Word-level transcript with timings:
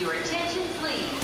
Your 0.00 0.14
attention, 0.14 0.62
please. 0.80 1.20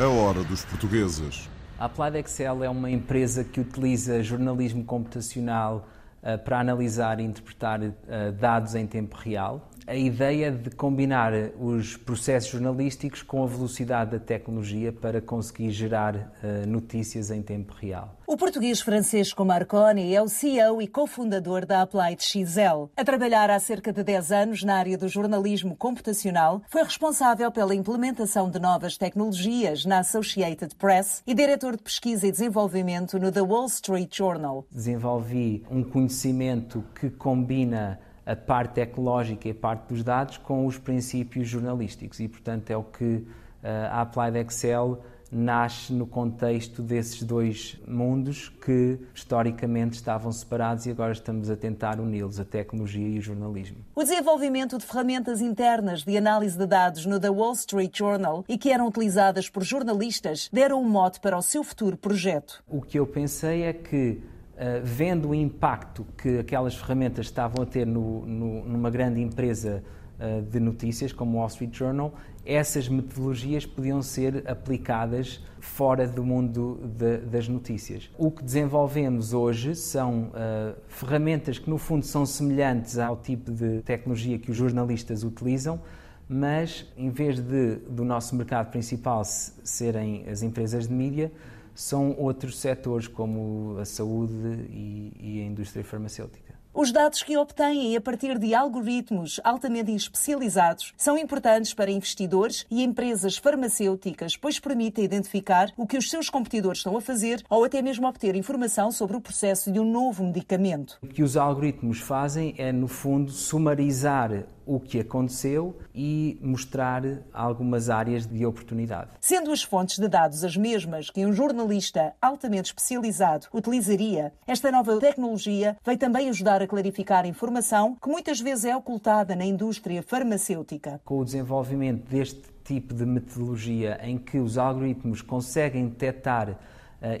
A 0.00 0.08
hora 0.08 0.42
dos 0.42 0.64
portugueses. 0.64 1.48
A 1.78 1.84
Applied 1.84 2.18
Excel 2.18 2.64
é 2.64 2.68
uma 2.68 2.90
empresa 2.90 3.44
que 3.44 3.60
utiliza 3.60 4.24
jornalismo 4.24 4.82
computacional 4.84 5.88
uh, 6.20 6.36
para 6.38 6.58
analisar 6.58 7.20
e 7.20 7.22
interpretar 7.22 7.80
uh, 7.80 7.92
dados 8.32 8.74
em 8.74 8.84
tempo 8.84 9.16
real. 9.16 9.70
A 9.86 9.96
ideia 9.96 10.50
de 10.50 10.70
combinar 10.70 11.32
os 11.58 11.96
processos 11.96 12.50
jornalísticos 12.50 13.22
com 13.22 13.42
a 13.42 13.46
velocidade 13.46 14.12
da 14.12 14.18
tecnologia 14.18 14.92
para 14.92 15.20
conseguir 15.20 15.70
gerar 15.70 16.14
uh, 16.14 16.68
notícias 16.68 17.30
em 17.30 17.42
tempo 17.42 17.74
real. 17.74 18.16
O 18.24 18.36
português 18.36 18.80
Francisco 18.80 19.44
Marconi 19.44 20.14
é 20.14 20.22
o 20.22 20.28
CEO 20.28 20.80
e 20.80 20.86
cofundador 20.86 21.66
da 21.66 21.82
Applied 21.82 22.22
XL. 22.22 22.88
A 22.96 23.04
trabalhar 23.04 23.50
há 23.50 23.58
cerca 23.58 23.92
de 23.92 24.04
10 24.04 24.32
anos 24.32 24.62
na 24.62 24.76
área 24.76 24.96
do 24.96 25.08
jornalismo 25.08 25.76
computacional, 25.76 26.62
foi 26.68 26.82
responsável 26.84 27.50
pela 27.50 27.74
implementação 27.74 28.48
de 28.48 28.60
novas 28.60 28.96
tecnologias 28.96 29.84
na 29.84 29.98
Associated 29.98 30.74
Press 30.76 31.22
e 31.26 31.34
diretor 31.34 31.76
de 31.76 31.82
pesquisa 31.82 32.26
e 32.26 32.30
desenvolvimento 32.30 33.18
no 33.18 33.32
The 33.32 33.42
Wall 33.42 33.66
Street 33.66 34.16
Journal. 34.16 34.64
Desenvolvi 34.70 35.64
um 35.68 35.82
conhecimento 35.82 36.84
que 36.94 37.10
combina 37.10 37.98
a 38.24 38.36
parte 38.36 38.74
tecnológica 38.74 39.48
e 39.48 39.50
a 39.50 39.54
parte 39.54 39.88
dos 39.88 40.02
dados 40.02 40.38
com 40.38 40.66
os 40.66 40.78
princípios 40.78 41.48
jornalísticos 41.48 42.20
e, 42.20 42.28
portanto, 42.28 42.70
é 42.70 42.76
o 42.76 42.84
que 42.84 43.26
a 43.62 44.00
Applied 44.02 44.38
Excel 44.38 45.00
nasce 45.32 45.94
no 45.94 46.06
contexto 46.06 46.82
desses 46.82 47.22
dois 47.22 47.80
mundos 47.88 48.50
que 48.50 48.98
historicamente 49.14 49.94
estavam 49.94 50.30
separados 50.30 50.84
e 50.84 50.90
agora 50.90 51.12
estamos 51.12 51.48
a 51.48 51.56
tentar 51.56 51.98
uni-los, 51.98 52.38
a 52.38 52.44
tecnologia 52.44 53.08
e 53.08 53.18
o 53.18 53.22
jornalismo. 53.22 53.78
O 53.94 54.02
desenvolvimento 54.02 54.76
de 54.76 54.84
ferramentas 54.84 55.40
internas 55.40 56.04
de 56.04 56.18
análise 56.18 56.58
de 56.58 56.66
dados 56.66 57.06
no 57.06 57.18
The 57.18 57.30
Wall 57.30 57.54
Street 57.54 57.96
Journal 57.96 58.44
e 58.46 58.58
que 58.58 58.70
eram 58.70 58.86
utilizadas 58.86 59.48
por 59.48 59.62
jornalistas 59.62 60.50
deram 60.52 60.82
um 60.82 60.88
mote 60.88 61.18
para 61.18 61.38
o 61.38 61.42
seu 61.42 61.64
futuro 61.64 61.96
projeto. 61.96 62.62
O 62.68 62.82
que 62.82 62.98
eu 62.98 63.06
pensei 63.06 63.62
é 63.62 63.72
que 63.72 64.20
Uh, 64.62 64.80
vendo 64.84 65.30
o 65.30 65.34
impacto 65.34 66.06
que 66.16 66.38
aquelas 66.38 66.76
ferramentas 66.76 67.26
estavam 67.26 67.64
a 67.64 67.66
ter 67.66 67.84
no, 67.84 68.24
no, 68.24 68.64
numa 68.64 68.90
grande 68.90 69.20
empresa 69.20 69.82
uh, 70.20 70.40
de 70.40 70.60
notícias 70.60 71.12
como 71.12 71.32
o 71.32 71.40
Wall 71.40 71.48
Street 71.48 71.76
Journal, 71.76 72.14
essas 72.46 72.88
metodologias 72.88 73.66
podiam 73.66 74.00
ser 74.02 74.44
aplicadas 74.48 75.44
fora 75.58 76.06
do 76.06 76.22
mundo 76.22 76.78
de, 76.96 77.18
das 77.18 77.48
notícias. 77.48 78.08
O 78.16 78.30
que 78.30 78.44
desenvolvemos 78.44 79.32
hoje 79.32 79.74
são 79.74 80.26
uh, 80.26 80.76
ferramentas 80.86 81.58
que, 81.58 81.68
no 81.68 81.76
fundo, 81.76 82.06
são 82.06 82.24
semelhantes 82.24 82.98
ao 82.98 83.16
tipo 83.16 83.50
de 83.50 83.80
tecnologia 83.82 84.38
que 84.38 84.52
os 84.52 84.56
jornalistas 84.56 85.24
utilizam, 85.24 85.80
mas 86.28 86.86
em 86.96 87.10
vez 87.10 87.40
de 87.40 87.78
do 87.88 88.04
nosso 88.04 88.36
mercado 88.36 88.70
principal 88.70 89.24
serem 89.24 90.24
as 90.28 90.40
empresas 90.40 90.86
de 90.86 90.94
mídia, 90.94 91.32
são 91.74 92.14
outros 92.18 92.58
setores 92.58 93.08
como 93.08 93.76
a 93.78 93.84
saúde 93.84 94.66
e, 94.70 95.12
e 95.18 95.40
a 95.42 95.44
indústria 95.44 95.84
farmacêutica. 95.84 96.52
Os 96.74 96.90
dados 96.90 97.22
que 97.22 97.36
obtêm 97.36 97.94
a 97.94 98.00
partir 98.00 98.38
de 98.38 98.54
algoritmos 98.54 99.38
altamente 99.44 99.94
especializados 99.94 100.94
são 100.96 101.18
importantes 101.18 101.74
para 101.74 101.90
investidores 101.90 102.64
e 102.70 102.82
empresas 102.82 103.36
farmacêuticas, 103.36 104.38
pois 104.38 104.58
permitem 104.58 105.04
identificar 105.04 105.70
o 105.76 105.86
que 105.86 105.98
os 105.98 106.08
seus 106.08 106.30
competidores 106.30 106.78
estão 106.78 106.96
a 106.96 107.00
fazer 107.02 107.44
ou 107.50 107.62
até 107.62 107.82
mesmo 107.82 108.08
obter 108.08 108.34
informação 108.34 108.90
sobre 108.90 109.18
o 109.18 109.20
processo 109.20 109.70
de 109.70 109.78
um 109.78 109.84
novo 109.84 110.24
medicamento. 110.24 110.98
O 111.02 111.08
que 111.08 111.22
os 111.22 111.36
algoritmos 111.36 111.98
fazem 111.98 112.54
é, 112.56 112.72
no 112.72 112.88
fundo, 112.88 113.30
sumarizar 113.30 114.44
o 114.66 114.80
que 114.80 115.00
aconteceu 115.00 115.76
e 115.94 116.38
mostrar 116.40 117.02
algumas 117.32 117.90
áreas 117.90 118.26
de 118.26 118.44
oportunidade. 118.44 119.10
Sendo 119.20 119.50
as 119.50 119.62
fontes 119.62 119.98
de 119.98 120.08
dados 120.08 120.44
as 120.44 120.56
mesmas 120.56 121.10
que 121.10 121.24
um 121.26 121.32
jornalista 121.32 122.14
altamente 122.20 122.66
especializado 122.66 123.46
utilizaria, 123.52 124.32
esta 124.46 124.70
nova 124.70 124.98
tecnologia 124.98 125.76
vai 125.84 125.96
também 125.96 126.28
ajudar 126.28 126.62
a 126.62 126.66
clarificar 126.66 127.26
informação 127.26 127.96
que 128.00 128.08
muitas 128.08 128.40
vezes 128.40 128.64
é 128.64 128.76
ocultada 128.76 129.34
na 129.34 129.44
indústria 129.44 130.02
farmacêutica. 130.02 131.00
Com 131.04 131.18
o 131.18 131.24
desenvolvimento 131.24 132.08
deste 132.08 132.42
tipo 132.64 132.94
de 132.94 133.04
metodologia 133.04 133.98
em 134.02 134.18
que 134.18 134.38
os 134.38 134.56
algoritmos 134.56 135.20
conseguem 135.20 135.88
detectar 135.88 136.50
uh, 136.50 136.56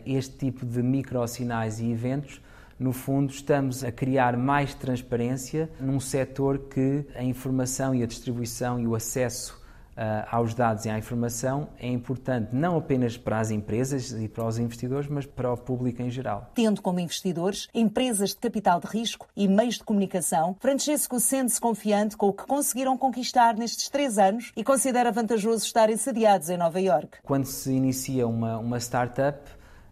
este 0.06 0.36
tipo 0.36 0.64
de 0.64 0.82
microsinais 0.82 1.80
e 1.80 1.90
eventos, 1.90 2.40
no 2.82 2.92
fundo, 2.92 3.32
estamos 3.32 3.84
a 3.84 3.92
criar 3.92 4.36
mais 4.36 4.74
transparência 4.74 5.70
num 5.80 6.00
setor 6.00 6.58
que 6.58 7.06
a 7.14 7.22
informação 7.22 7.94
e 7.94 8.02
a 8.02 8.06
distribuição 8.06 8.80
e 8.80 8.86
o 8.86 8.94
acesso 8.94 9.62
uh, 9.92 10.26
aos 10.30 10.54
dados 10.54 10.84
e 10.84 10.90
à 10.90 10.98
informação 10.98 11.68
é 11.78 11.88
importante 11.88 12.48
não 12.52 12.76
apenas 12.76 13.16
para 13.16 13.38
as 13.38 13.50
empresas 13.50 14.12
e 14.12 14.28
para 14.28 14.46
os 14.46 14.58
investidores, 14.58 15.08
mas 15.08 15.26
para 15.26 15.52
o 15.52 15.56
público 15.56 16.02
em 16.02 16.10
geral. 16.10 16.50
Tendo 16.54 16.82
como 16.82 17.00
investidores 17.00 17.68
empresas 17.74 18.30
de 18.30 18.36
capital 18.36 18.80
de 18.80 18.86
risco 18.86 19.28
e 19.36 19.46
meios 19.48 19.76
de 19.76 19.84
comunicação, 19.84 20.56
Francesco 20.60 21.20
sente-se 21.20 21.60
confiante 21.60 22.16
com 22.16 22.28
o 22.28 22.32
que 22.32 22.46
conseguiram 22.46 22.96
conquistar 22.96 23.54
nestes 23.56 23.88
três 23.88 24.18
anos 24.18 24.52
e 24.56 24.64
considera 24.64 25.12
vantajoso 25.12 25.64
estarem 25.64 25.96
sediados 25.96 26.50
em 26.50 26.56
Nova 26.56 26.80
York. 26.80 27.18
Quando 27.22 27.46
se 27.46 27.72
inicia 27.72 28.26
uma, 28.26 28.58
uma 28.58 28.78
startup, 28.78 29.38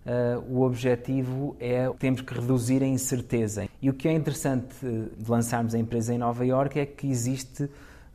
Uh, 0.05 0.57
o 0.57 0.63
objetivo 0.63 1.55
é 1.61 1.91
temos 1.99 2.23
que 2.23 2.33
reduzir 2.33 2.83
a 2.83 2.87
incerteza. 2.87 3.69
E 3.83 3.91
o 3.91 3.95
que 3.95 4.09
é 4.09 4.13
interessante 4.13 4.75
de 4.83 5.31
lançarmos 5.31 5.75
a 5.75 5.79
empresa 5.79 6.15
em 6.15 6.19
Nova 6.19 6.45
York 6.45 6.79
é 6.79 6.87
que 6.87 7.07
existe 7.07 7.65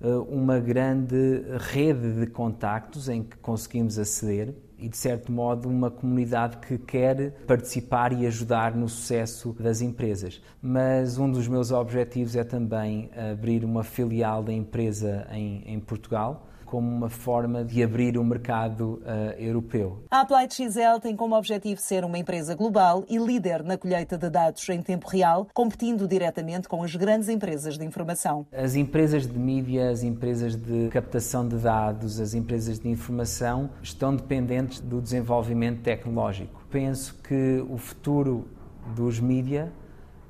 uh, 0.02 0.22
uma 0.24 0.60
grande 0.60 1.44
rede 1.60 2.20
de 2.20 2.28
contactos 2.28 3.08
em 3.08 3.22
que 3.24 3.38
conseguimos 3.38 4.00
aceder 4.00 4.54
e, 4.80 4.90
de 4.90 4.98
certo 4.98 5.32
modo, 5.32 5.70
uma 5.70 5.92
comunidade 5.92 6.58
que 6.58 6.78
quer 6.78 7.32
participar 7.46 8.12
e 8.12 8.26
ajudar 8.26 8.76
no 8.76 8.90
sucesso 8.90 9.56
das 9.60 9.80
empresas. 9.80 10.42
Mas 10.62 11.20
um 11.20 11.32
dos 11.32 11.48
meus 11.48 11.72
objetivos 11.72 12.36
é 12.36 12.44
também 12.44 13.12
abrir 13.32 13.64
uma 13.64 13.84
filial 13.84 14.44
da 14.44 14.52
empresa 14.52 15.28
em, 15.32 15.62
em 15.66 15.80
Portugal 15.80 16.48
como 16.76 16.94
uma 16.94 17.10
forma 17.10 17.64
de 17.64 17.82
abrir 17.82 18.18
o 18.18 18.24
mercado 18.24 19.02
uh, 19.06 19.40
europeu. 19.40 20.04
A 20.12 20.20
Applied 20.20 20.54
XL 20.54 21.00
tem 21.02 21.16
como 21.16 21.34
objetivo 21.34 21.80
ser 21.80 22.04
uma 22.04 22.18
empresa 22.18 22.54
global 22.54 23.06
e 23.08 23.18
líder 23.18 23.64
na 23.64 23.78
colheita 23.78 24.18
de 24.18 24.30
dados 24.30 24.68
em 24.68 24.82
tempo 24.82 25.08
real, 25.08 25.48
competindo 25.54 26.06
diretamente 26.06 26.68
com 26.68 26.84
as 26.84 26.94
grandes 26.94 27.30
empresas 27.30 27.78
de 27.78 27.86
informação. 27.86 28.46
As 28.52 28.76
empresas 28.76 29.26
de 29.26 29.40
mídia, 29.40 29.90
as 29.90 30.04
empresas 30.04 30.58
de 30.58 30.90
captação 30.90 31.48
de 31.48 31.56
dados, 31.56 32.20
as 32.20 32.34
empresas 32.34 32.78
de 32.78 32.90
informação 32.90 33.70
estão 33.82 34.14
dependentes 34.14 34.82
do 34.82 35.02
desenvolvimento 35.02 35.82
tecnológico. 35.82 36.62
Penso 36.70 37.16
que 37.24 37.66
o 37.70 37.78
futuro 37.78 38.50
dos 38.94 39.18
mídia 39.18 39.72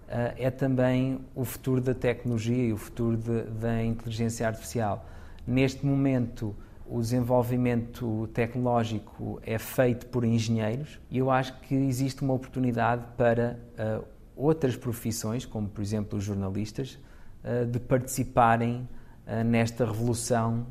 uh, 0.07 0.35
é 0.37 0.51
também 0.51 1.21
o 1.33 1.43
futuro 1.43 1.81
da 1.81 1.95
tecnologia 1.95 2.65
e 2.65 2.71
o 2.71 2.77
futuro 2.77 3.17
de, 3.17 3.45
da 3.45 3.83
inteligência 3.83 4.45
artificial. 4.45 5.03
Neste 5.47 5.85
momento, 5.85 6.55
o 6.87 6.99
desenvolvimento 6.99 8.27
tecnológico 8.33 9.39
é 9.43 9.57
feito 9.57 10.07
por 10.07 10.23
engenheiros 10.23 10.99
e 11.09 11.17
eu 11.17 11.29
acho 11.31 11.59
que 11.61 11.75
existe 11.75 12.21
uma 12.23 12.33
oportunidade 12.33 13.03
para 13.17 13.59
uh, 13.77 14.05
outras 14.35 14.75
profissões, 14.75 15.45
como 15.45 15.67
por 15.67 15.81
exemplo 15.81 16.17
os 16.17 16.23
jornalistas, 16.23 16.99
uh, 17.43 17.65
de 17.65 17.79
participarem 17.79 18.87
uh, 19.27 19.43
nesta 19.43 19.85
revolução 19.85 20.67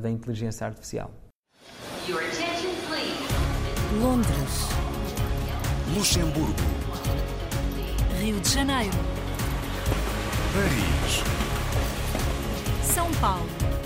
da 0.00 0.08
inteligência 0.08 0.64
artificial. 0.64 1.10
Londres. 4.00 4.68
Luxemburgo. 5.94 6.54
Rio 8.20 8.38
de 8.40 8.48
Janeiro. 8.48 8.96
Paris. 10.52 11.22
São 12.82 13.10
Paulo. 13.20 13.85